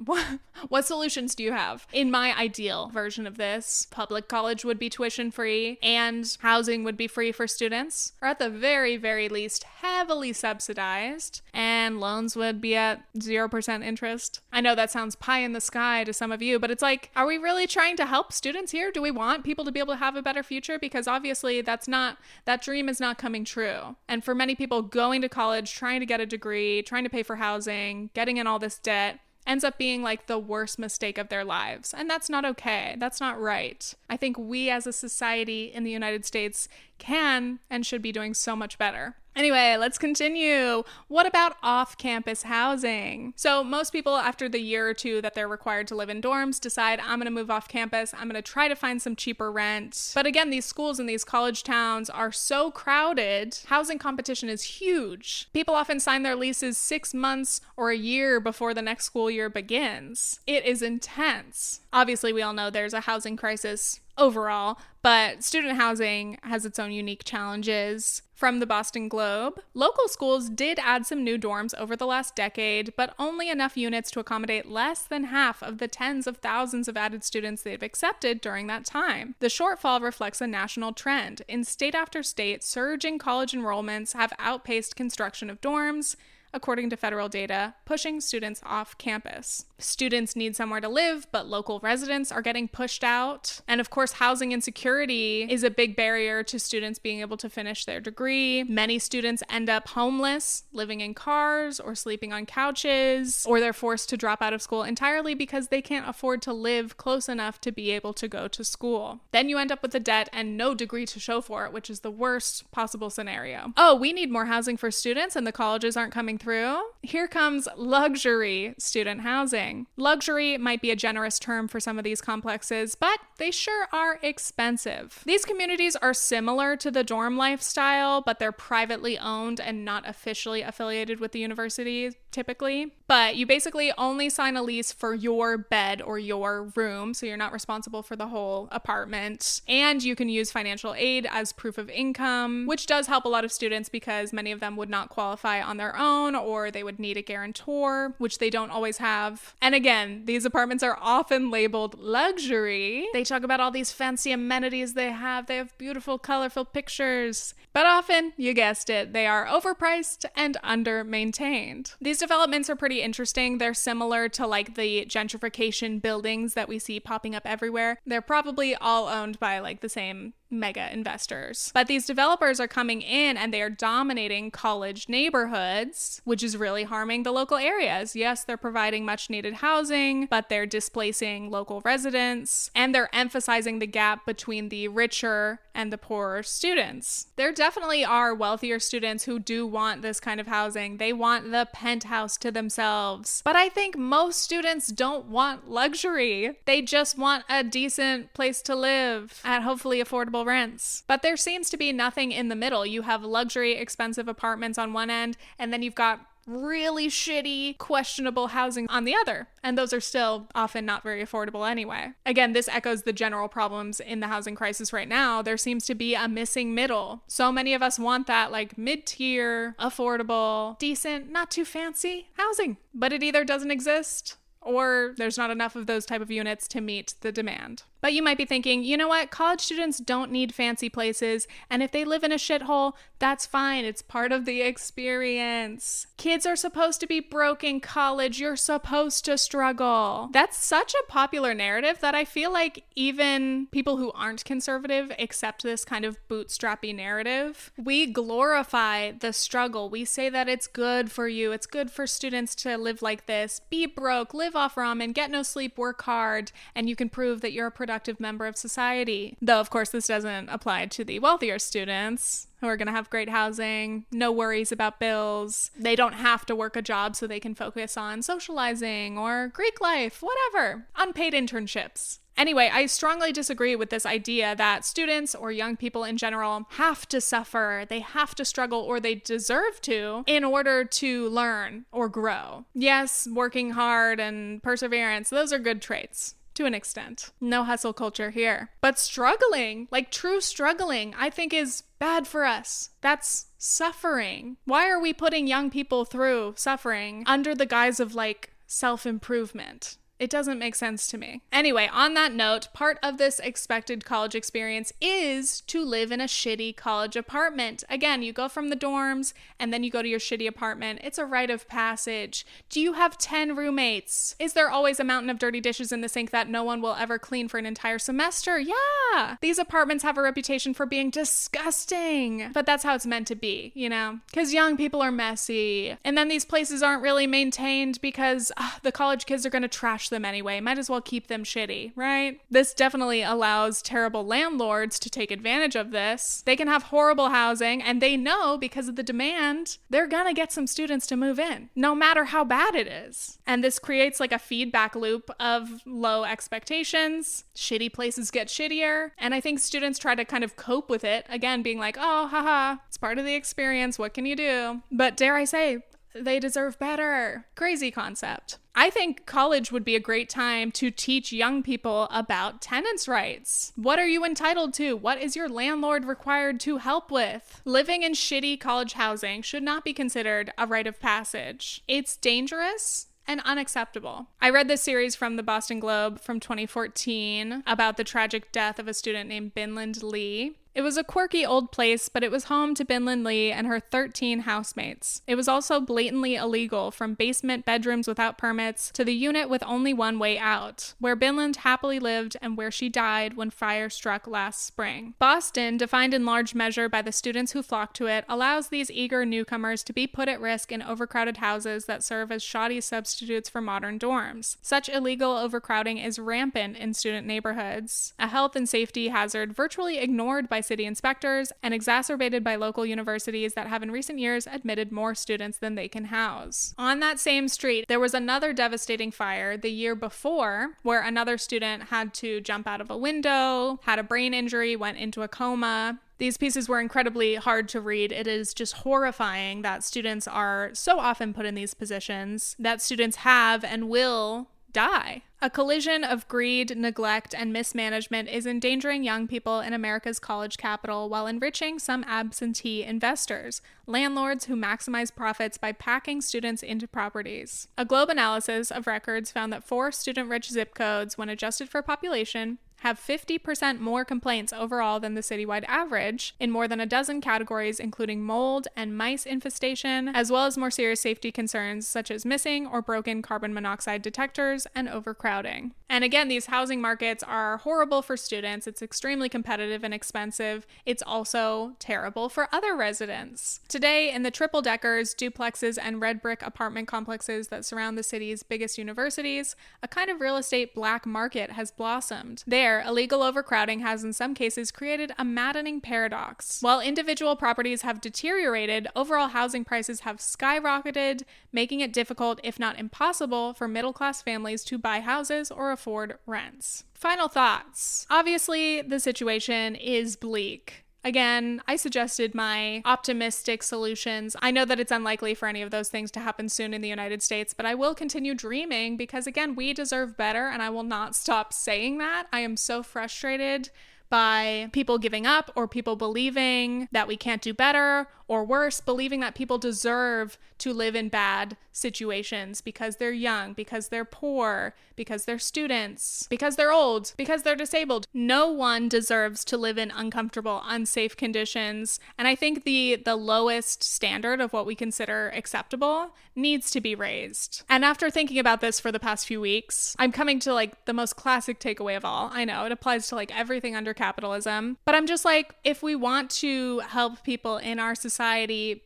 what 0.68 0.86
solutions 0.86 1.34
do 1.34 1.42
you 1.42 1.52
have? 1.52 1.86
In 1.92 2.10
my 2.10 2.36
ideal 2.36 2.90
version 2.92 3.26
of 3.26 3.36
this, 3.36 3.86
public 3.90 4.28
college 4.28 4.64
would 4.64 4.78
be 4.78 4.90
tuition 4.90 5.30
free 5.30 5.78
and 5.82 6.36
housing 6.40 6.84
would 6.84 6.96
be 6.96 7.06
free 7.06 7.32
for 7.32 7.46
students, 7.46 8.12
or 8.20 8.28
at 8.28 8.38
the 8.38 8.50
very, 8.50 8.96
very 8.96 9.28
least, 9.28 9.64
heavily 9.64 10.32
subsidized, 10.32 11.42
and 11.52 12.00
loans 12.00 12.36
would 12.36 12.60
be 12.60 12.76
at 12.76 13.02
0% 13.14 13.84
interest. 13.84 14.40
I 14.52 14.60
know 14.60 14.74
that 14.74 14.90
sounds 14.90 15.14
pie 15.16 15.40
in 15.40 15.52
the 15.52 15.60
sky 15.60 16.04
to 16.04 16.12
some 16.12 16.32
of 16.32 16.42
you, 16.42 16.58
but 16.58 16.70
it's 16.70 16.82
like, 16.82 17.10
are 17.16 17.26
we 17.26 17.38
really 17.38 17.66
trying 17.66 17.96
to 17.96 18.06
help 18.06 18.32
students 18.32 18.72
here? 18.72 18.90
Do 18.90 19.02
we 19.02 19.10
want 19.10 19.44
people 19.44 19.64
to 19.64 19.72
be 19.72 19.80
able 19.80 19.94
to 19.94 19.98
have 19.98 20.16
a 20.16 20.22
better 20.22 20.42
future? 20.42 20.78
Because 20.78 21.06
obviously, 21.06 21.60
that's 21.60 21.88
not, 21.88 22.18
that 22.44 22.62
dream 22.62 22.88
is 22.88 23.00
not 23.00 23.18
coming 23.18 23.44
true. 23.44 23.96
And 24.08 24.24
for 24.24 24.34
many 24.34 24.54
people, 24.54 24.82
going 24.82 25.22
to 25.22 25.28
college, 25.28 25.74
trying 25.74 26.00
to 26.00 26.06
get 26.06 26.20
a 26.20 26.26
degree, 26.26 26.69
trying 26.82 27.04
to 27.04 27.10
pay 27.10 27.22
for 27.22 27.36
housing, 27.36 28.10
getting 28.14 28.36
in 28.36 28.46
all 28.46 28.58
this 28.58 28.78
debt 28.78 29.20
ends 29.46 29.64
up 29.64 29.78
being 29.78 30.02
like 30.02 30.26
the 30.26 30.38
worst 30.38 30.78
mistake 30.78 31.18
of 31.18 31.28
their 31.28 31.44
lives. 31.44 31.94
And 31.94 32.08
that's 32.08 32.30
not 32.30 32.44
okay. 32.44 32.94
That's 32.98 33.20
not 33.20 33.40
right. 33.40 33.92
I 34.08 34.16
think 34.16 34.38
we 34.38 34.70
as 34.70 34.86
a 34.86 34.92
society 34.92 35.64
in 35.64 35.84
the 35.84 35.90
United 35.90 36.24
States 36.24 36.68
can 36.98 37.58
and 37.68 37.84
should 37.84 38.02
be 38.02 38.12
doing 38.12 38.34
so 38.34 38.54
much 38.54 38.78
better. 38.78 39.16
Anyway, 39.36 39.76
let's 39.78 39.96
continue. 39.98 40.82
What 41.08 41.26
about 41.26 41.56
off 41.62 41.96
campus 41.96 42.42
housing? 42.42 43.32
So, 43.36 43.62
most 43.62 43.90
people, 43.92 44.16
after 44.16 44.48
the 44.48 44.60
year 44.60 44.88
or 44.88 44.94
two 44.94 45.22
that 45.22 45.34
they're 45.34 45.48
required 45.48 45.86
to 45.88 45.94
live 45.94 46.10
in 46.10 46.20
dorms, 46.20 46.60
decide 46.60 47.00
I'm 47.00 47.18
going 47.18 47.26
to 47.26 47.30
move 47.30 47.50
off 47.50 47.68
campus. 47.68 48.12
I'm 48.12 48.28
going 48.28 48.34
to 48.34 48.42
try 48.42 48.68
to 48.68 48.74
find 48.74 49.00
some 49.00 49.14
cheaper 49.14 49.50
rent. 49.52 50.12
But 50.14 50.26
again, 50.26 50.50
these 50.50 50.64
schools 50.64 50.98
in 50.98 51.06
these 51.06 51.24
college 51.24 51.62
towns 51.62 52.10
are 52.10 52.32
so 52.32 52.70
crowded, 52.70 53.58
housing 53.66 53.98
competition 53.98 54.48
is 54.48 54.62
huge. 54.62 55.48
People 55.52 55.74
often 55.74 56.00
sign 56.00 56.22
their 56.22 56.36
leases 56.36 56.76
six 56.76 57.14
months 57.14 57.60
or 57.76 57.90
a 57.90 57.96
year 57.96 58.40
before 58.40 58.74
the 58.74 58.82
next 58.82 59.04
school 59.04 59.30
year 59.30 59.48
begins. 59.48 60.40
It 60.46 60.64
is 60.64 60.82
intense. 60.82 61.80
Obviously, 61.92 62.32
we 62.32 62.42
all 62.42 62.52
know 62.52 62.70
there's 62.70 62.94
a 62.94 63.00
housing 63.00 63.36
crisis 63.36 64.00
overall, 64.20 64.78
but 65.02 65.42
student 65.42 65.76
housing 65.76 66.38
has 66.42 66.64
its 66.64 66.78
own 66.78 66.92
unique 66.92 67.24
challenges. 67.24 68.22
From 68.34 68.58
the 68.58 68.66
Boston 68.66 69.08
Globe, 69.08 69.60
local 69.74 70.08
schools 70.08 70.48
did 70.48 70.78
add 70.78 71.04
some 71.04 71.22
new 71.22 71.36
dorms 71.36 71.74
over 71.78 71.94
the 71.94 72.06
last 72.06 72.34
decade, 72.34 72.94
but 72.96 73.14
only 73.18 73.50
enough 73.50 73.76
units 73.76 74.10
to 74.12 74.20
accommodate 74.20 74.64
less 74.64 75.02
than 75.02 75.24
half 75.24 75.62
of 75.62 75.76
the 75.76 75.88
tens 75.88 76.26
of 76.26 76.38
thousands 76.38 76.88
of 76.88 76.96
added 76.96 77.22
students 77.22 77.62
they've 77.62 77.82
accepted 77.82 78.40
during 78.40 78.66
that 78.66 78.86
time. 78.86 79.34
The 79.40 79.48
shortfall 79.48 80.00
reflects 80.00 80.40
a 80.40 80.46
national 80.46 80.94
trend. 80.94 81.42
In 81.48 81.64
state 81.64 81.94
after 81.94 82.22
state, 82.22 82.62
surging 82.62 83.18
college 83.18 83.52
enrollments 83.52 84.14
have 84.14 84.32
outpaced 84.38 84.96
construction 84.96 85.50
of 85.50 85.60
dorms 85.60 86.16
according 86.52 86.90
to 86.90 86.96
federal 86.96 87.28
data, 87.28 87.74
pushing 87.84 88.20
students 88.20 88.60
off 88.64 88.98
campus. 88.98 89.66
Students 89.78 90.36
need 90.36 90.56
somewhere 90.56 90.80
to 90.80 90.88
live, 90.88 91.26
but 91.32 91.46
local 91.46 91.80
residents 91.80 92.30
are 92.30 92.42
getting 92.42 92.68
pushed 92.68 93.02
out. 93.02 93.60
And 93.66 93.80
of 93.80 93.90
course, 93.90 94.12
housing 94.12 94.52
insecurity 94.52 95.46
is 95.50 95.62
a 95.62 95.70
big 95.70 95.96
barrier 95.96 96.42
to 96.44 96.58
students 96.58 96.98
being 96.98 97.20
able 97.20 97.36
to 97.38 97.48
finish 97.48 97.84
their 97.84 98.00
degree. 98.00 98.64
Many 98.64 98.98
students 98.98 99.42
end 99.48 99.70
up 99.70 99.88
homeless, 99.88 100.64
living 100.72 101.00
in 101.00 101.14
cars 101.14 101.80
or 101.80 101.94
sleeping 101.94 102.32
on 102.32 102.46
couches, 102.46 103.46
or 103.48 103.60
they're 103.60 103.72
forced 103.72 104.08
to 104.10 104.16
drop 104.16 104.42
out 104.42 104.52
of 104.52 104.62
school 104.62 104.82
entirely 104.82 105.34
because 105.34 105.68
they 105.68 105.80
can't 105.80 106.08
afford 106.08 106.42
to 106.42 106.52
live 106.52 106.96
close 106.96 107.28
enough 107.28 107.60
to 107.62 107.72
be 107.72 107.90
able 107.90 108.12
to 108.14 108.28
go 108.28 108.48
to 108.48 108.64
school. 108.64 109.20
Then 109.32 109.48
you 109.48 109.58
end 109.58 109.72
up 109.72 109.82
with 109.82 109.94
a 109.94 110.00
debt 110.00 110.28
and 110.32 110.56
no 110.56 110.74
degree 110.74 111.06
to 111.06 111.20
show 111.20 111.40
for 111.40 111.64
it, 111.64 111.72
which 111.72 111.88
is 111.88 112.00
the 112.00 112.10
worst 112.10 112.70
possible 112.70 113.10
scenario. 113.10 113.72
Oh, 113.76 113.94
we 113.94 114.12
need 114.12 114.30
more 114.30 114.46
housing 114.46 114.76
for 114.76 114.90
students 114.90 115.36
and 115.36 115.46
the 115.46 115.52
colleges 115.52 115.96
aren't 115.96 116.12
coming 116.12 116.38
through, 116.40 116.80
here 117.02 117.28
comes 117.28 117.68
luxury 117.76 118.74
student 118.78 119.20
housing. 119.20 119.86
Luxury 119.96 120.58
might 120.58 120.80
be 120.80 120.90
a 120.90 120.96
generous 120.96 121.38
term 121.38 121.68
for 121.68 121.78
some 121.78 121.98
of 121.98 122.04
these 122.04 122.20
complexes, 122.20 122.94
but 122.94 123.18
they 123.40 123.50
sure 123.50 123.88
are 123.90 124.20
expensive. 124.22 125.22
These 125.24 125.46
communities 125.46 125.96
are 125.96 126.14
similar 126.14 126.76
to 126.76 126.90
the 126.90 127.02
dorm 127.02 127.36
lifestyle, 127.36 128.20
but 128.20 128.38
they're 128.38 128.52
privately 128.52 129.18
owned 129.18 129.58
and 129.58 129.84
not 129.84 130.06
officially 130.06 130.60
affiliated 130.60 131.18
with 131.18 131.32
the 131.32 131.40
university 131.40 132.12
typically. 132.30 132.92
But 133.06 133.36
you 133.36 133.46
basically 133.46 133.92
only 133.98 134.30
sign 134.30 134.56
a 134.56 134.62
lease 134.62 134.92
for 134.92 135.14
your 135.14 135.58
bed 135.58 136.00
or 136.00 136.18
your 136.18 136.70
room, 136.76 137.12
so 137.12 137.26
you're 137.26 137.36
not 137.36 137.52
responsible 137.52 138.02
for 138.02 138.14
the 138.14 138.28
whole 138.28 138.68
apartment. 138.70 139.62
And 139.66 140.02
you 140.02 140.14
can 140.14 140.28
use 140.28 140.52
financial 140.52 140.94
aid 140.94 141.26
as 141.30 141.52
proof 141.52 141.76
of 141.76 141.90
income, 141.90 142.66
which 142.66 142.86
does 142.86 143.08
help 143.08 143.24
a 143.24 143.28
lot 143.28 143.44
of 143.44 143.50
students 143.50 143.88
because 143.88 144.32
many 144.32 144.52
of 144.52 144.60
them 144.60 144.76
would 144.76 144.88
not 144.88 145.08
qualify 145.08 145.60
on 145.60 145.76
their 145.76 145.96
own 145.96 146.36
or 146.36 146.70
they 146.70 146.84
would 146.84 147.00
need 147.00 147.16
a 147.16 147.22
guarantor, 147.22 148.14
which 148.18 148.38
they 148.38 148.50
don't 148.50 148.70
always 148.70 148.98
have. 148.98 149.54
And 149.60 149.74
again, 149.74 150.22
these 150.26 150.44
apartments 150.44 150.84
are 150.84 150.98
often 151.00 151.50
labeled 151.50 151.98
luxury. 151.98 153.08
They 153.12 153.24
talk 153.30 153.42
about 153.42 153.60
all 153.60 153.70
these 153.70 153.92
fancy 153.92 154.32
amenities 154.32 154.94
they 154.94 155.10
have, 155.10 155.46
they 155.46 155.56
have 155.56 155.76
beautiful, 155.78 156.18
colorful 156.18 156.64
pictures. 156.64 157.54
But 157.72 157.86
often, 157.86 158.32
you 158.36 158.52
guessed 158.52 158.90
it, 158.90 159.12
they 159.12 159.26
are 159.26 159.46
overpriced 159.46 160.24
and 160.34 160.56
under 160.62 161.04
maintained. 161.04 161.94
These 162.00 162.18
developments 162.18 162.68
are 162.68 162.76
pretty 162.76 163.00
interesting. 163.00 163.58
They're 163.58 163.74
similar 163.74 164.28
to 164.30 164.46
like 164.46 164.74
the 164.74 165.06
gentrification 165.06 166.02
buildings 166.02 166.54
that 166.54 166.68
we 166.68 166.78
see 166.78 166.98
popping 166.98 167.34
up 167.34 167.44
everywhere. 167.46 167.98
They're 168.04 168.20
probably 168.20 168.74
all 168.74 169.08
owned 169.08 169.38
by 169.38 169.60
like 169.60 169.80
the 169.80 169.88
same 169.88 170.34
mega 170.50 170.92
investors. 170.92 171.70
But 171.72 171.86
these 171.86 172.06
developers 172.06 172.60
are 172.60 172.68
coming 172.68 173.02
in 173.02 173.36
and 173.36 173.52
they 173.52 173.62
are 173.62 173.70
dominating 173.70 174.50
college 174.50 175.08
neighborhoods, 175.08 176.20
which 176.24 176.42
is 176.42 176.56
really 176.56 176.84
harming 176.84 177.22
the 177.22 177.32
local 177.32 177.56
areas. 177.56 178.16
Yes, 178.16 178.44
they're 178.44 178.56
providing 178.56 179.04
much 179.04 179.30
needed 179.30 179.54
housing, 179.54 180.26
but 180.26 180.48
they're 180.48 180.66
displacing 180.66 181.50
local 181.50 181.80
residents 181.84 182.70
and 182.74 182.94
they're 182.94 183.14
emphasizing 183.14 183.78
the 183.78 183.86
gap 183.86 184.26
between 184.26 184.68
the 184.68 184.88
richer 184.88 185.60
and 185.74 185.92
the 185.92 185.98
poorer 185.98 186.42
students. 186.42 187.28
There 187.36 187.52
definitely 187.52 188.04
are 188.04 188.34
wealthier 188.34 188.78
students 188.78 189.24
who 189.24 189.38
do 189.38 189.66
want 189.66 190.02
this 190.02 190.20
kind 190.20 190.40
of 190.40 190.46
housing. 190.46 190.96
They 190.96 191.12
want 191.12 191.50
the 191.52 191.68
penthouse 191.72 192.36
to 192.38 192.50
themselves. 192.50 193.40
But 193.44 193.56
I 193.56 193.68
think 193.68 193.96
most 193.96 194.40
students 194.40 194.88
don't 194.88 195.26
want 195.26 195.70
luxury. 195.70 196.58
They 196.64 196.82
just 196.82 197.16
want 197.16 197.44
a 197.48 197.62
decent 197.62 198.34
place 198.34 198.62
to 198.62 198.74
live 198.74 199.40
at 199.44 199.62
hopefully 199.62 200.02
affordable 200.02 200.39
affordable 200.40 200.46
rents. 200.46 201.02
But 201.06 201.22
there 201.22 201.36
seems 201.36 201.70
to 201.70 201.76
be 201.76 201.92
nothing 201.92 202.32
in 202.32 202.48
the 202.48 202.56
middle. 202.56 202.86
You 202.86 203.02
have 203.02 203.22
luxury, 203.22 203.76
expensive 203.76 204.28
apartments 204.28 204.78
on 204.78 204.92
one 204.92 205.10
end, 205.10 205.36
and 205.58 205.72
then 205.72 205.82
you've 205.82 205.94
got 205.94 206.26
really 206.46 207.08
shitty, 207.08 207.78
questionable 207.78 208.48
housing 208.48 208.88
on 208.88 209.04
the 209.04 209.14
other. 209.14 209.48
And 209.62 209.76
those 209.76 209.92
are 209.92 210.00
still 210.00 210.48
often 210.54 210.84
not 210.84 211.02
very 211.02 211.22
affordable 211.22 211.68
anyway. 211.70 212.12
Again, 212.26 212.54
this 212.54 212.66
echoes 212.66 213.02
the 213.02 213.12
general 213.12 213.46
problems 213.46 214.00
in 214.00 214.20
the 214.20 214.26
housing 214.26 214.56
crisis 214.56 214.92
right 214.92 215.08
now. 215.08 215.42
There 215.42 215.58
seems 215.58 215.84
to 215.86 215.94
be 215.94 216.14
a 216.14 216.26
missing 216.26 216.74
middle. 216.74 217.22
So 217.28 217.52
many 217.52 217.74
of 217.74 217.82
us 217.82 217.98
want 217.98 218.26
that 218.26 218.50
like 218.50 218.78
mid 218.78 219.06
tier, 219.06 219.76
affordable, 219.78 220.78
decent, 220.78 221.30
not 221.30 221.50
too 221.50 221.64
fancy 221.64 222.28
housing, 222.32 222.78
but 222.92 223.12
it 223.12 223.22
either 223.22 223.44
doesn't 223.44 223.70
exist 223.70 224.36
or 224.62 225.14
there's 225.16 225.38
not 225.38 225.50
enough 225.50 225.76
of 225.76 225.86
those 225.86 226.04
type 226.04 226.20
of 226.20 226.30
units 226.30 226.66
to 226.68 226.80
meet 226.80 227.14
the 227.20 227.32
demand. 227.32 227.84
But 228.00 228.12
you 228.12 228.22
might 228.22 228.38
be 228.38 228.44
thinking, 228.44 228.82
you 228.82 228.96
know 228.96 229.08
what? 229.08 229.30
College 229.30 229.60
students 229.60 229.98
don't 229.98 230.30
need 230.30 230.54
fancy 230.54 230.88
places. 230.88 231.46
And 231.68 231.82
if 231.82 231.92
they 231.92 232.04
live 232.04 232.24
in 232.24 232.32
a 232.32 232.36
shithole, 232.36 232.94
that's 233.18 233.46
fine. 233.46 233.84
It's 233.84 234.02
part 234.02 234.32
of 234.32 234.46
the 234.46 234.62
experience. 234.62 236.06
Kids 236.16 236.46
are 236.46 236.56
supposed 236.56 237.00
to 237.00 237.06
be 237.06 237.20
broke 237.20 237.62
in 237.62 237.80
college. 237.80 238.40
You're 238.40 238.56
supposed 238.56 239.24
to 239.26 239.36
struggle. 239.36 240.30
That's 240.32 240.56
such 240.56 240.94
a 240.94 241.10
popular 241.10 241.52
narrative 241.52 242.00
that 242.00 242.14
I 242.14 242.24
feel 242.24 242.52
like 242.52 242.84
even 242.96 243.66
people 243.70 243.98
who 243.98 244.10
aren't 244.12 244.44
conservative 244.44 245.12
accept 245.18 245.62
this 245.62 245.84
kind 245.84 246.04
of 246.04 246.16
bootstrappy 246.28 246.94
narrative. 246.94 247.70
We 247.76 248.06
glorify 248.06 249.12
the 249.12 249.32
struggle. 249.32 249.90
We 249.90 250.04
say 250.04 250.30
that 250.30 250.48
it's 250.48 250.66
good 250.66 251.10
for 251.10 251.28
you. 251.28 251.52
It's 251.52 251.66
good 251.66 251.90
for 251.90 252.06
students 252.06 252.54
to 252.56 252.78
live 252.78 253.02
like 253.02 253.26
this. 253.26 253.60
Be 253.68 253.84
broke, 253.86 254.32
live 254.32 254.56
off 254.56 254.76
ramen, 254.76 255.12
get 255.12 255.30
no 255.30 255.42
sleep, 255.42 255.76
work 255.76 256.02
hard, 256.02 256.52
and 256.74 256.88
you 256.88 256.96
can 256.96 257.08
prove 257.10 257.40
that 257.42 257.52
you're 257.52 257.66
a 257.66 257.72
productive 257.90 258.20
member 258.20 258.46
of 258.46 258.56
society. 258.56 259.36
Though, 259.42 259.58
of 259.58 259.68
course, 259.68 259.90
this 259.90 260.06
doesn't 260.06 260.48
apply 260.48 260.86
to 260.86 261.02
the 261.02 261.18
wealthier 261.18 261.58
students 261.58 262.46
who 262.60 262.68
are 262.68 262.76
going 262.76 262.86
to 262.86 262.92
have 262.92 263.10
great 263.10 263.28
housing, 263.28 264.04
no 264.12 264.30
worries 264.30 264.70
about 264.70 265.00
bills. 265.00 265.72
They 265.76 265.96
don't 265.96 266.12
have 266.12 266.46
to 266.46 266.54
work 266.54 266.76
a 266.76 266.82
job 266.82 267.16
so 267.16 267.26
they 267.26 267.40
can 267.40 267.56
focus 267.56 267.96
on 267.96 268.22
socializing 268.22 269.18
or 269.18 269.48
Greek 269.48 269.80
life, 269.80 270.22
whatever. 270.22 270.86
Unpaid 270.96 271.32
internships. 271.32 272.20
Anyway, 272.36 272.70
I 272.72 272.86
strongly 272.86 273.32
disagree 273.32 273.74
with 273.74 273.90
this 273.90 274.06
idea 274.06 274.54
that 274.54 274.84
students 274.84 275.34
or 275.34 275.50
young 275.50 275.76
people 275.76 276.04
in 276.04 276.16
general 276.16 276.66
have 276.70 277.08
to 277.08 277.20
suffer, 277.20 277.86
they 277.88 278.00
have 278.00 278.36
to 278.36 278.44
struggle, 278.44 278.80
or 278.80 279.00
they 279.00 279.16
deserve 279.16 279.80
to 279.82 280.22
in 280.28 280.44
order 280.44 280.84
to 280.84 281.28
learn 281.28 281.86
or 281.90 282.08
grow. 282.08 282.66
Yes, 282.72 283.26
working 283.30 283.70
hard 283.70 284.20
and 284.20 284.62
perseverance, 284.62 285.28
those 285.28 285.52
are 285.52 285.58
good 285.58 285.82
traits 285.82 286.36
to 286.60 286.66
an 286.66 286.74
extent. 286.74 287.30
No 287.40 287.64
hustle 287.64 287.94
culture 287.94 288.28
here. 288.30 288.68
But 288.82 288.98
struggling, 288.98 289.88
like 289.90 290.10
true 290.10 290.42
struggling, 290.42 291.14
I 291.18 291.30
think 291.30 291.54
is 291.54 291.84
bad 291.98 292.26
for 292.26 292.44
us. 292.44 292.90
That's 293.00 293.46
suffering. 293.56 294.58
Why 294.66 294.90
are 294.90 295.00
we 295.00 295.14
putting 295.14 295.46
young 295.46 295.70
people 295.70 296.04
through 296.04 296.54
suffering 296.56 297.24
under 297.26 297.54
the 297.54 297.64
guise 297.64 297.98
of 297.98 298.14
like 298.14 298.52
self 298.66 299.06
improvement? 299.06 299.96
It 300.20 300.28
doesn't 300.28 300.58
make 300.58 300.74
sense 300.74 301.08
to 301.08 301.18
me. 301.18 301.40
Anyway, 301.50 301.88
on 301.90 302.12
that 302.12 302.34
note, 302.34 302.68
part 302.74 302.98
of 303.02 303.16
this 303.16 303.38
expected 303.38 304.04
college 304.04 304.34
experience 304.34 304.92
is 305.00 305.62
to 305.62 305.82
live 305.82 306.12
in 306.12 306.20
a 306.20 306.24
shitty 306.24 306.76
college 306.76 307.16
apartment. 307.16 307.84
Again, 307.88 308.22
you 308.22 308.34
go 308.34 308.46
from 308.46 308.68
the 308.68 308.76
dorms 308.76 309.32
and 309.58 309.72
then 309.72 309.82
you 309.82 309.90
go 309.90 310.02
to 310.02 310.08
your 310.08 310.18
shitty 310.18 310.46
apartment. 310.46 311.00
It's 311.02 311.16
a 311.16 311.24
rite 311.24 311.48
of 311.48 311.66
passage. 311.68 312.44
Do 312.68 312.82
you 312.82 312.92
have 312.92 313.16
10 313.16 313.56
roommates? 313.56 314.36
Is 314.38 314.52
there 314.52 314.70
always 314.70 315.00
a 315.00 315.04
mountain 315.04 315.30
of 315.30 315.38
dirty 315.38 315.58
dishes 315.58 315.90
in 315.90 316.02
the 316.02 316.08
sink 316.08 316.32
that 316.32 316.50
no 316.50 316.62
one 316.62 316.82
will 316.82 316.96
ever 316.96 317.18
clean 317.18 317.48
for 317.48 317.56
an 317.56 317.64
entire 317.64 317.98
semester? 317.98 318.58
Yeah. 318.58 319.36
These 319.40 319.58
apartments 319.58 320.04
have 320.04 320.18
a 320.18 320.22
reputation 320.22 320.74
for 320.74 320.84
being 320.84 321.08
disgusting, 321.08 322.50
but 322.52 322.66
that's 322.66 322.84
how 322.84 322.94
it's 322.94 323.06
meant 323.06 323.26
to 323.28 323.34
be, 323.34 323.72
you 323.74 323.88
know? 323.88 324.20
Because 324.26 324.52
young 324.52 324.76
people 324.76 325.00
are 325.00 325.10
messy. 325.10 325.96
And 326.04 326.18
then 326.18 326.28
these 326.28 326.44
places 326.44 326.82
aren't 326.82 327.02
really 327.02 327.26
maintained 327.26 328.02
because 328.02 328.52
uh, 328.58 328.72
the 328.82 328.92
college 328.92 329.24
kids 329.24 329.46
are 329.46 329.50
going 329.50 329.62
to 329.62 329.68
trash 329.68 330.09
them 330.10 330.24
anyway. 330.24 330.60
Might 330.60 330.78
as 330.78 330.90
well 330.90 331.00
keep 331.00 331.28
them 331.28 331.44
shitty, 331.44 331.92
right? 331.96 332.40
This 332.50 332.74
definitely 332.74 333.22
allows 333.22 333.82
terrible 333.82 334.24
landlords 334.24 334.98
to 334.98 335.10
take 335.10 335.30
advantage 335.30 335.76
of 335.76 335.90
this. 335.90 336.42
They 336.44 336.56
can 336.56 336.68
have 336.68 336.84
horrible 336.84 337.30
housing 337.30 337.82
and 337.82 338.02
they 338.02 338.16
know 338.16 338.58
because 338.58 338.88
of 338.88 338.96
the 338.96 339.02
demand, 339.02 339.78
they're 339.88 340.06
gonna 340.06 340.34
get 340.34 340.52
some 340.52 340.66
students 340.66 341.06
to 341.08 341.16
move 341.16 341.38
in, 341.38 341.70
no 341.74 341.94
matter 341.94 342.24
how 342.26 342.44
bad 342.44 342.74
it 342.74 342.86
is. 342.86 343.38
And 343.46 343.64
this 343.64 343.78
creates 343.78 344.20
like 344.20 344.32
a 344.32 344.38
feedback 344.38 344.94
loop 344.94 345.30
of 345.40 345.82
low 345.86 346.24
expectations. 346.24 347.44
Shitty 347.54 347.92
places 347.92 348.30
get 348.30 348.48
shittier. 348.48 349.10
And 349.18 349.34
I 349.34 349.40
think 349.40 349.58
students 349.58 349.98
try 349.98 350.14
to 350.14 350.24
kind 350.24 350.44
of 350.44 350.56
cope 350.56 350.90
with 350.90 351.04
it, 351.04 351.26
again, 351.28 351.62
being 351.62 351.78
like, 351.78 351.96
oh, 351.98 352.26
haha, 352.26 352.76
it's 352.88 352.96
part 352.96 353.18
of 353.18 353.24
the 353.24 353.34
experience. 353.34 353.98
What 353.98 354.14
can 354.14 354.26
you 354.26 354.36
do? 354.36 354.82
But 354.90 355.16
dare 355.16 355.36
I 355.36 355.44
say, 355.44 355.84
they 356.14 356.40
deserve 356.40 356.78
better. 356.78 357.46
Crazy 357.54 357.90
concept. 357.90 358.58
I 358.74 358.88
think 358.90 359.26
college 359.26 359.72
would 359.72 359.84
be 359.84 359.96
a 359.96 360.00
great 360.00 360.28
time 360.28 360.70
to 360.72 360.90
teach 360.90 361.32
young 361.32 361.62
people 361.62 362.08
about 362.10 362.62
tenants' 362.62 363.08
rights. 363.08 363.72
What 363.76 363.98
are 363.98 364.06
you 364.06 364.24
entitled 364.24 364.74
to? 364.74 364.96
What 364.96 365.20
is 365.20 365.36
your 365.36 365.48
landlord 365.48 366.04
required 366.04 366.60
to 366.60 366.78
help 366.78 367.10
with? 367.10 367.60
Living 367.64 368.02
in 368.02 368.12
shitty 368.12 368.60
college 368.60 368.94
housing 368.94 369.42
should 369.42 369.62
not 369.62 369.84
be 369.84 369.92
considered 369.92 370.52
a 370.56 370.66
rite 370.66 370.86
of 370.86 371.00
passage. 371.00 371.82
It's 371.88 372.16
dangerous 372.16 373.08
and 373.26 373.40
unacceptable. 373.44 374.26
I 374.40 374.50
read 374.50 374.66
this 374.66 374.82
series 374.82 375.14
from 375.14 375.36
the 375.36 375.42
Boston 375.42 375.78
Globe 375.78 376.20
from 376.20 376.40
2014 376.40 377.62
about 377.66 377.96
the 377.96 378.04
tragic 378.04 378.50
death 378.50 378.78
of 378.78 378.88
a 378.88 378.94
student 378.94 379.28
named 379.28 379.54
Binland 379.54 380.02
Lee. 380.02 380.56
It 380.72 380.82
was 380.82 380.96
a 380.96 381.02
quirky 381.02 381.44
old 381.44 381.72
place, 381.72 382.08
but 382.08 382.22
it 382.22 382.30
was 382.30 382.44
home 382.44 382.76
to 382.76 382.84
Binland 382.84 383.26
Lee 383.26 383.50
and 383.50 383.66
her 383.66 383.80
13 383.80 384.40
housemates. 384.40 385.20
It 385.26 385.34
was 385.34 385.48
also 385.48 385.80
blatantly 385.80 386.36
illegal, 386.36 386.92
from 386.92 387.14
basement 387.14 387.64
bedrooms 387.64 388.06
without 388.06 388.38
permits 388.38 388.92
to 388.92 389.04
the 389.04 389.12
unit 389.12 389.48
with 389.48 389.64
only 389.64 389.92
one 389.92 390.20
way 390.20 390.38
out, 390.38 390.94
where 391.00 391.16
Binland 391.16 391.56
happily 391.56 391.98
lived 391.98 392.36
and 392.40 392.56
where 392.56 392.70
she 392.70 392.88
died 392.88 393.34
when 393.34 393.50
fire 393.50 393.90
struck 393.90 394.28
last 394.28 394.64
spring. 394.64 395.14
Boston, 395.18 395.76
defined 395.76 396.14
in 396.14 396.24
large 396.24 396.54
measure 396.54 396.88
by 396.88 397.02
the 397.02 397.10
students 397.10 397.50
who 397.50 397.62
flock 397.62 397.92
to 397.94 398.06
it, 398.06 398.24
allows 398.28 398.68
these 398.68 398.92
eager 398.92 399.26
newcomers 399.26 399.82
to 399.82 399.92
be 399.92 400.06
put 400.06 400.28
at 400.28 400.40
risk 400.40 400.70
in 400.70 400.82
overcrowded 400.82 401.38
houses 401.38 401.86
that 401.86 402.04
serve 402.04 402.30
as 402.30 402.44
shoddy 402.44 402.80
substitutes 402.80 403.48
for 403.48 403.60
modern 403.60 403.98
dorms. 403.98 404.56
Such 404.62 404.88
illegal 404.88 405.36
overcrowding 405.36 405.98
is 405.98 406.20
rampant 406.20 406.76
in 406.76 406.94
student 406.94 407.26
neighborhoods, 407.26 408.14
a 408.20 408.28
health 408.28 408.54
and 408.54 408.68
safety 408.68 409.08
hazard 409.08 409.52
virtually 409.52 409.98
ignored 409.98 410.48
by 410.48 410.59
city 410.60 410.84
inspectors 410.84 411.52
and 411.62 411.74
exacerbated 411.74 412.44
by 412.44 412.56
local 412.56 412.84
universities 412.84 413.54
that 413.54 413.66
have 413.66 413.82
in 413.82 413.90
recent 413.90 414.18
years 414.18 414.46
admitted 414.46 414.92
more 414.92 415.14
students 415.14 415.58
than 415.58 415.74
they 415.74 415.88
can 415.88 416.06
house. 416.06 416.74
On 416.78 417.00
that 417.00 417.18
same 417.18 417.48
street, 417.48 417.86
there 417.88 418.00
was 418.00 418.14
another 418.14 418.52
devastating 418.52 419.10
fire 419.10 419.56
the 419.56 419.70
year 419.70 419.94
before 419.94 420.76
where 420.82 421.02
another 421.02 421.38
student 421.38 421.84
had 421.84 422.14
to 422.14 422.40
jump 422.40 422.66
out 422.66 422.80
of 422.80 422.90
a 422.90 422.96
window, 422.96 423.80
had 423.82 423.98
a 423.98 424.02
brain 424.02 424.34
injury, 424.34 424.76
went 424.76 424.98
into 424.98 425.22
a 425.22 425.28
coma. 425.28 426.00
These 426.18 426.36
pieces 426.36 426.68
were 426.68 426.80
incredibly 426.80 427.36
hard 427.36 427.66
to 427.70 427.80
read. 427.80 428.12
It 428.12 428.26
is 428.26 428.52
just 428.52 428.74
horrifying 428.74 429.62
that 429.62 429.82
students 429.82 430.28
are 430.28 430.70
so 430.74 430.98
often 430.98 431.32
put 431.32 431.46
in 431.46 431.54
these 431.54 431.72
positions, 431.72 432.56
that 432.58 432.82
students 432.82 433.18
have 433.18 433.64
and 433.64 433.88
will 433.88 434.48
die. 434.72 435.22
A 435.42 435.48
collision 435.48 436.04
of 436.04 436.28
greed, 436.28 436.76
neglect, 436.76 437.34
and 437.34 437.50
mismanagement 437.50 438.28
is 438.28 438.46
endangering 438.46 439.02
young 439.02 439.26
people 439.26 439.60
in 439.60 439.72
America's 439.72 440.18
college 440.18 440.58
capital 440.58 441.08
while 441.08 441.26
enriching 441.26 441.78
some 441.78 442.04
absentee 442.06 442.82
investors, 442.82 443.62
landlords 443.86 444.44
who 444.44 444.56
maximize 444.56 445.14
profits 445.14 445.56
by 445.56 445.72
packing 445.72 446.20
students 446.20 446.62
into 446.62 446.86
properties. 446.86 447.68
A 447.78 447.86
Globe 447.86 448.10
analysis 448.10 448.70
of 448.70 448.86
records 448.86 449.32
found 449.32 449.50
that 449.52 449.64
four 449.64 449.90
student 449.92 450.28
rich 450.28 450.50
zip 450.50 450.74
codes, 450.74 451.16
when 451.16 451.30
adjusted 451.30 451.70
for 451.70 451.80
population, 451.80 452.58
have 452.80 452.98
50% 452.98 453.78
more 453.78 454.04
complaints 454.04 454.52
overall 454.52 455.00
than 455.00 455.14
the 455.14 455.20
citywide 455.20 455.64
average 455.66 456.34
in 456.40 456.50
more 456.50 456.66
than 456.66 456.80
a 456.80 456.86
dozen 456.86 457.20
categories, 457.20 457.80
including 457.80 458.22
mold 458.22 458.68
and 458.76 458.96
mice 458.96 459.26
infestation, 459.26 460.08
as 460.08 460.30
well 460.30 460.46
as 460.46 460.58
more 460.58 460.70
serious 460.70 461.00
safety 461.00 461.30
concerns 461.30 461.86
such 461.86 462.10
as 462.10 462.24
missing 462.24 462.66
or 462.66 462.82
broken 462.82 463.22
carbon 463.22 463.52
monoxide 463.52 464.02
detectors 464.02 464.66
and 464.74 464.88
overcrowding. 464.88 465.72
And 465.90 466.04
again, 466.04 466.28
these 466.28 466.46
housing 466.46 466.80
markets 466.80 467.24
are 467.24 467.58
horrible 467.58 468.00
for 468.00 468.16
students. 468.16 468.68
It's 468.68 468.80
extremely 468.80 469.28
competitive 469.28 469.82
and 469.82 469.92
expensive. 469.92 470.64
It's 470.86 471.02
also 471.04 471.72
terrible 471.80 472.28
for 472.28 472.48
other 472.52 472.76
residents. 472.76 473.60
Today, 473.66 474.12
in 474.12 474.22
the 474.22 474.30
triple 474.30 474.62
deckers, 474.62 475.14
duplexes, 475.14 475.78
and 475.82 476.00
red 476.00 476.22
brick 476.22 476.42
apartment 476.42 476.86
complexes 476.86 477.48
that 477.48 477.64
surround 477.64 477.98
the 477.98 478.04
city's 478.04 478.44
biggest 478.44 478.78
universities, 478.78 479.56
a 479.82 479.88
kind 479.88 480.10
of 480.10 480.20
real 480.20 480.36
estate 480.36 480.76
black 480.76 481.06
market 481.06 481.50
has 481.50 481.72
blossomed. 481.72 482.44
There, 482.46 482.69
illegal 482.78 483.22
overcrowding 483.22 483.80
has 483.80 484.04
in 484.04 484.12
some 484.12 484.34
cases 484.34 484.70
created 484.70 485.12
a 485.18 485.24
maddening 485.24 485.80
paradox. 485.80 486.60
While 486.60 486.80
individual 486.80 487.34
properties 487.34 487.82
have 487.82 488.00
deteriorated, 488.00 488.86
overall 488.94 489.28
housing 489.28 489.64
prices 489.64 490.00
have 490.00 490.18
skyrocketed, 490.18 491.22
making 491.52 491.80
it 491.80 491.92
difficult, 491.92 492.38
if 492.44 492.60
not 492.60 492.78
impossible, 492.78 493.54
for 493.54 493.66
middle 493.66 493.92
class 493.92 494.22
families 494.22 494.62
to 494.64 494.78
buy 494.78 495.00
houses 495.00 495.50
or 495.50 495.72
afford 495.72 496.18
rents. 496.26 496.84
Final 496.94 497.28
thoughts. 497.28 498.06
Obviously, 498.10 498.82
the 498.82 499.00
situation 499.00 499.74
is 499.74 500.14
bleak. 500.14 500.84
Again, 501.02 501.62
I 501.66 501.76
suggested 501.76 502.34
my 502.34 502.82
optimistic 502.84 503.62
solutions. 503.62 504.36
I 504.42 504.50
know 504.50 504.66
that 504.66 504.78
it's 504.78 504.92
unlikely 504.92 505.34
for 505.34 505.48
any 505.48 505.62
of 505.62 505.70
those 505.70 505.88
things 505.88 506.10
to 506.12 506.20
happen 506.20 506.48
soon 506.50 506.74
in 506.74 506.82
the 506.82 506.88
United 506.88 507.22
States, 507.22 507.54
but 507.54 507.64
I 507.64 507.74
will 507.74 507.94
continue 507.94 508.34
dreaming 508.34 508.98
because, 508.98 509.26
again, 509.26 509.54
we 509.54 509.72
deserve 509.72 510.16
better, 510.16 510.46
and 510.46 510.60
I 510.60 510.68
will 510.68 510.82
not 510.82 511.16
stop 511.16 511.54
saying 511.54 511.98
that. 511.98 512.26
I 512.32 512.40
am 512.40 512.56
so 512.56 512.82
frustrated 512.82 513.70
by 514.10 514.68
people 514.72 514.98
giving 514.98 515.24
up 515.24 515.50
or 515.54 515.66
people 515.66 515.96
believing 515.96 516.88
that 516.92 517.08
we 517.08 517.16
can't 517.16 517.40
do 517.40 517.54
better 517.54 518.08
or 518.30 518.44
worse, 518.44 518.80
believing 518.80 519.18
that 519.18 519.34
people 519.34 519.58
deserve 519.58 520.38
to 520.56 520.72
live 520.72 520.94
in 520.94 521.08
bad 521.08 521.56
situations 521.72 522.60
because 522.60 522.96
they're 522.96 523.10
young, 523.10 523.54
because 523.54 523.88
they're 523.88 524.04
poor, 524.04 524.72
because 524.94 525.24
they're 525.24 525.38
students, 525.38 526.28
because 526.30 526.54
they're 526.54 526.72
old, 526.72 527.12
because 527.16 527.42
they're 527.42 527.56
disabled. 527.56 528.06
No 528.14 528.48
one 528.48 528.88
deserves 528.88 529.44
to 529.46 529.56
live 529.56 529.78
in 529.78 529.90
uncomfortable, 529.90 530.62
unsafe 530.64 531.16
conditions. 531.16 531.98
And 532.16 532.28
I 532.28 532.36
think 532.36 532.62
the 532.62 533.02
the 533.04 533.16
lowest 533.16 533.82
standard 533.82 534.40
of 534.40 534.52
what 534.52 534.66
we 534.66 534.76
consider 534.76 535.32
acceptable 535.34 536.14
needs 536.36 536.70
to 536.70 536.80
be 536.80 536.94
raised. 536.94 537.64
And 537.68 537.84
after 537.84 538.10
thinking 538.10 538.38
about 538.38 538.60
this 538.60 538.78
for 538.78 538.92
the 538.92 539.00
past 539.00 539.26
few 539.26 539.40
weeks, 539.40 539.96
I'm 539.98 540.12
coming 540.12 540.38
to 540.40 540.54
like 540.54 540.84
the 540.84 540.92
most 540.92 541.16
classic 541.16 541.58
takeaway 541.58 541.96
of 541.96 542.04
all. 542.04 542.30
I 542.32 542.44
know 542.44 542.64
it 542.64 542.70
applies 542.70 543.08
to 543.08 543.16
like 543.16 543.36
everything 543.36 543.74
under 543.74 543.92
capitalism, 543.92 544.76
but 544.84 544.94
I'm 544.94 545.08
just 545.08 545.24
like 545.24 545.56
if 545.64 545.82
we 545.82 545.96
want 545.96 546.30
to 546.42 546.78
help 546.80 547.24
people 547.24 547.56
in 547.56 547.80
our 547.80 547.96
society 547.96 548.19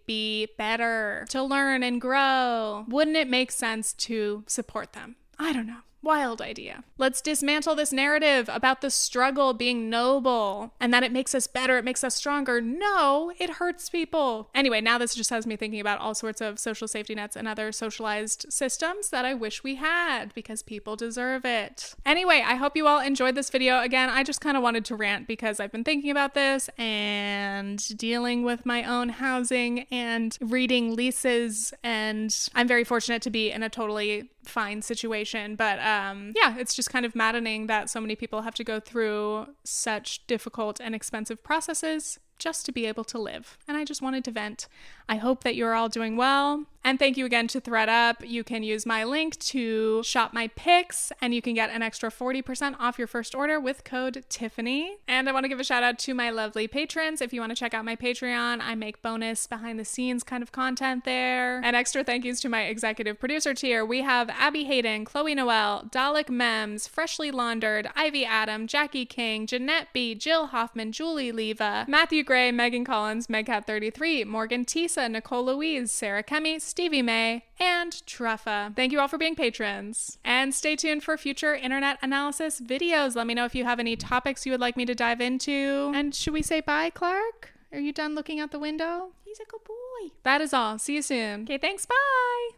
be 0.06 0.48
better, 0.56 1.26
to 1.30 1.42
learn 1.42 1.82
and 1.82 2.00
grow, 2.00 2.84
wouldn't 2.88 3.16
it 3.16 3.28
make 3.28 3.50
sense 3.50 3.92
to 3.94 4.44
support 4.46 4.92
them? 4.92 5.16
I 5.38 5.52
don't 5.52 5.66
know. 5.66 5.80
Wild 6.04 6.42
idea. 6.42 6.84
Let's 6.98 7.22
dismantle 7.22 7.76
this 7.76 7.90
narrative 7.90 8.50
about 8.52 8.82
the 8.82 8.90
struggle 8.90 9.54
being 9.54 9.88
noble 9.88 10.74
and 10.78 10.92
that 10.92 11.02
it 11.02 11.10
makes 11.12 11.34
us 11.34 11.46
better, 11.46 11.78
it 11.78 11.84
makes 11.84 12.04
us 12.04 12.14
stronger. 12.14 12.60
No, 12.60 13.32
it 13.38 13.48
hurts 13.48 13.88
people. 13.88 14.50
Anyway, 14.54 14.82
now 14.82 14.98
this 14.98 15.14
just 15.14 15.30
has 15.30 15.46
me 15.46 15.56
thinking 15.56 15.80
about 15.80 16.00
all 16.00 16.14
sorts 16.14 16.42
of 16.42 16.58
social 16.58 16.86
safety 16.86 17.14
nets 17.14 17.36
and 17.36 17.48
other 17.48 17.72
socialized 17.72 18.44
systems 18.50 19.08
that 19.08 19.24
I 19.24 19.32
wish 19.32 19.64
we 19.64 19.76
had 19.76 20.34
because 20.34 20.62
people 20.62 20.94
deserve 20.94 21.46
it. 21.46 21.94
Anyway, 22.04 22.44
I 22.46 22.56
hope 22.56 22.76
you 22.76 22.86
all 22.86 23.00
enjoyed 23.00 23.34
this 23.34 23.48
video. 23.48 23.80
Again, 23.80 24.10
I 24.10 24.24
just 24.24 24.42
kind 24.42 24.58
of 24.58 24.62
wanted 24.62 24.84
to 24.84 24.96
rant 24.96 25.26
because 25.26 25.58
I've 25.58 25.72
been 25.72 25.84
thinking 25.84 26.10
about 26.10 26.34
this 26.34 26.68
and 26.76 27.82
dealing 27.96 28.42
with 28.42 28.66
my 28.66 28.84
own 28.84 29.08
housing 29.08 29.86
and 29.90 30.36
reading 30.42 30.94
leases. 30.94 31.72
And 31.82 32.36
I'm 32.54 32.68
very 32.68 32.84
fortunate 32.84 33.22
to 33.22 33.30
be 33.30 33.50
in 33.50 33.62
a 33.62 33.70
totally 33.70 34.28
fine 34.44 34.82
situation. 34.82 35.56
But 35.56 35.78
um, 35.80 36.32
yeah, 36.36 36.56
it's 36.58 36.74
just 36.74 36.90
kind 36.90 37.04
of 37.04 37.14
maddening 37.14 37.66
that 37.66 37.90
so 37.90 38.00
many 38.00 38.16
people 38.16 38.42
have 38.42 38.54
to 38.56 38.64
go 38.64 38.80
through 38.80 39.46
such 39.64 40.26
difficult 40.26 40.80
and 40.80 40.94
expensive 40.94 41.42
processes 41.42 42.18
just 42.38 42.66
to 42.66 42.72
be 42.72 42.86
able 42.86 43.04
to 43.04 43.18
live. 43.18 43.58
And 43.68 43.76
I 43.76 43.84
just 43.84 44.02
wanted 44.02 44.24
to 44.24 44.30
vent. 44.30 44.68
I 45.08 45.16
hope 45.16 45.44
that 45.44 45.54
you're 45.54 45.74
all 45.74 45.88
doing 45.88 46.16
well. 46.16 46.64
And 46.86 46.98
thank 46.98 47.16
you 47.16 47.24
again 47.24 47.48
to 47.48 47.62
ThredUp. 47.62 48.28
You 48.28 48.44
can 48.44 48.62
use 48.62 48.84
my 48.84 49.04
link 49.04 49.38
to 49.38 50.02
shop 50.02 50.34
my 50.34 50.48
picks, 50.48 51.12
and 51.22 51.34
you 51.34 51.40
can 51.40 51.54
get 51.54 51.70
an 51.70 51.80
extra 51.80 52.10
40% 52.10 52.76
off 52.78 52.98
your 52.98 53.06
first 53.06 53.34
order 53.34 53.58
with 53.58 53.84
code 53.84 54.22
Tiffany. 54.28 54.98
And 55.08 55.26
I 55.26 55.32
want 55.32 55.44
to 55.44 55.48
give 55.48 55.58
a 55.58 55.64
shout 55.64 55.82
out 55.82 55.98
to 56.00 56.12
my 56.12 56.28
lovely 56.28 56.68
patrons. 56.68 57.22
If 57.22 57.32
you 57.32 57.40
want 57.40 57.52
to 57.52 57.56
check 57.56 57.72
out 57.72 57.86
my 57.86 57.96
Patreon, 57.96 58.60
I 58.60 58.74
make 58.74 59.00
bonus 59.00 59.46
behind 59.46 59.78
the 59.78 59.84
scenes 59.86 60.22
kind 60.22 60.42
of 60.42 60.52
content 60.52 61.06
there. 61.06 61.58
And 61.64 61.74
extra 61.74 62.04
thank 62.04 62.26
yous 62.26 62.42
to 62.42 62.50
my 62.50 62.64
executive 62.64 63.18
producer 63.18 63.54
tier. 63.54 63.82
We 63.82 64.02
have 64.02 64.28
Abby 64.28 64.64
Hayden, 64.64 65.06
Chloe 65.06 65.34
Noel, 65.34 65.88
Dalek 65.90 66.28
Mems, 66.28 66.86
Freshly 66.86 67.30
Laundered, 67.30 67.88
Ivy 67.96 68.26
Adam, 68.26 68.66
Jackie 68.66 69.06
King, 69.06 69.46
Jeanette 69.46 69.88
B, 69.94 70.14
Jill 70.14 70.48
Hoffman, 70.48 70.92
Julie 70.92 71.32
Leva, 71.32 71.86
Matthew 71.88 72.24
Gray, 72.24 72.52
Megan 72.52 72.84
Collins, 72.84 73.28
Megcat33, 73.28 74.26
Morgan 74.26 74.66
Tisa, 74.94 75.10
Nicole 75.10 75.44
Louise, 75.44 75.90
Sarah 75.90 76.22
Kemi, 76.22 76.60
Stevie 76.60 77.02
May, 77.02 77.44
and 77.58 77.92
Truffa. 78.06 78.74
Thank 78.74 78.92
you 78.92 79.00
all 79.00 79.08
for 79.08 79.18
being 79.18 79.34
patrons. 79.34 80.18
And 80.24 80.54
stay 80.54 80.76
tuned 80.76 81.02
for 81.02 81.16
future 81.16 81.54
internet 81.54 81.98
analysis 82.02 82.60
videos. 82.60 83.16
Let 83.16 83.26
me 83.26 83.34
know 83.34 83.44
if 83.44 83.54
you 83.54 83.64
have 83.64 83.80
any 83.80 83.96
topics 83.96 84.46
you 84.46 84.52
would 84.52 84.60
like 84.60 84.76
me 84.76 84.84
to 84.86 84.94
dive 84.94 85.20
into. 85.20 85.92
And 85.94 86.14
should 86.14 86.32
we 86.32 86.42
say 86.42 86.60
bye, 86.60 86.90
Clark? 86.90 87.52
Are 87.72 87.80
you 87.80 87.92
done 87.92 88.14
looking 88.14 88.40
out 88.40 88.52
the 88.52 88.58
window? 88.58 89.10
He's 89.24 89.40
a 89.40 89.44
good 89.44 89.64
boy. 89.64 90.12
That 90.22 90.40
is 90.40 90.52
all. 90.52 90.78
See 90.78 90.94
you 90.94 91.02
soon. 91.02 91.42
Okay, 91.42 91.58
thanks. 91.58 91.86
Bye. 91.86 92.50